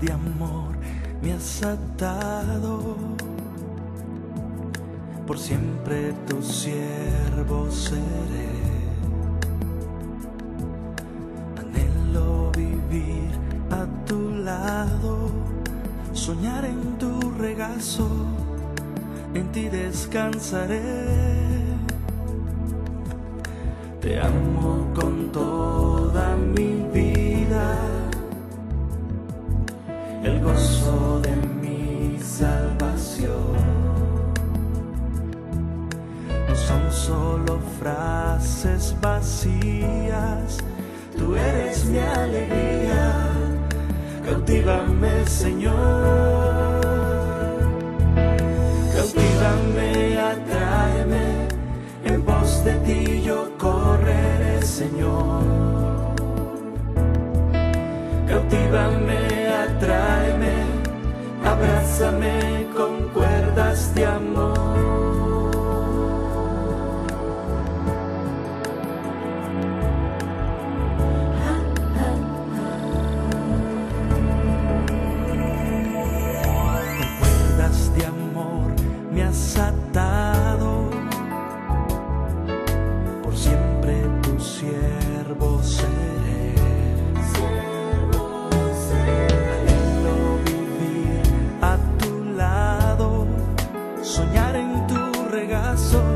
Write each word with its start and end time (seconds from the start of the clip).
de 0.00 0.12
amor 0.12 0.76
me 1.22 1.32
has 1.32 1.62
atado. 1.62 2.96
Por 5.26 5.38
siempre 5.38 6.12
tu 6.26 6.42
siervo 6.42 7.70
seré. 7.70 8.50
Anhelo 11.60 12.50
vivir 12.56 13.30
a 13.70 13.86
tu 14.04 14.30
lado, 14.30 15.30
soñar 16.12 16.64
en 16.64 16.98
tu 16.98 17.30
regazo, 17.38 18.08
en 19.34 19.52
ti 19.52 19.68
descansaré. 19.68 20.82
Te 24.00 24.18
amo 24.18 24.88
con 24.94 25.30
toda 25.30 26.36
mi 26.36 26.71
son 36.72 36.92
solo 36.92 37.60
frases 37.78 38.96
vacías, 39.00 40.58
tú 41.16 41.36
eres 41.36 41.84
mi 41.86 41.98
alegría. 41.98 43.28
Cautívame, 44.24 45.26
Señor. 45.26 46.80
Cautívame, 48.94 50.18
atráeme, 50.18 51.26
en 52.04 52.22
pos 52.22 52.64
de 52.64 52.74
ti 52.86 53.22
yo 53.22 53.50
correré, 53.58 54.62
Señor. 54.62 55.42
Cautívame, 58.28 59.48
atráeme, 59.64 60.21
tu 95.62 96.11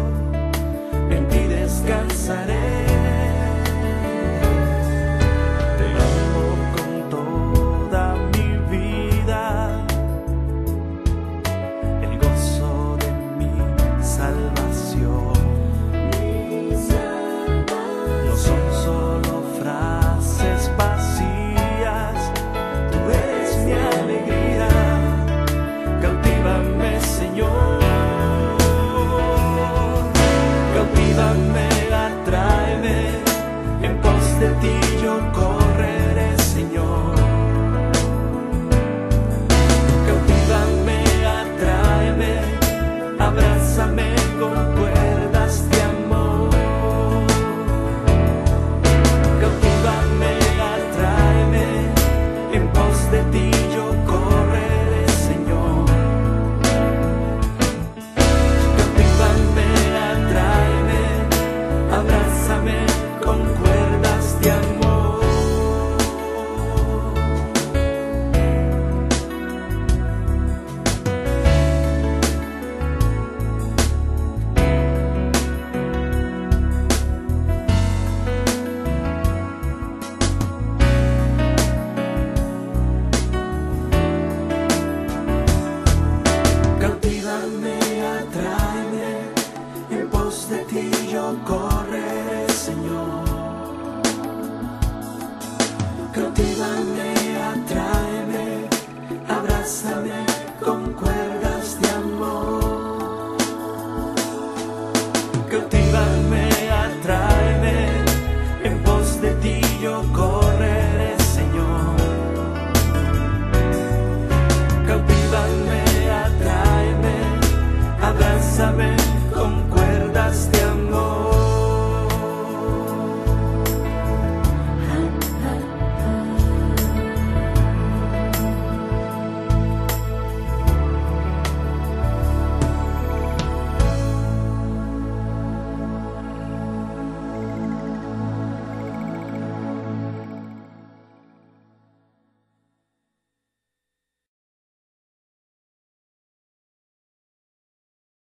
Cautívame, 91.44 91.75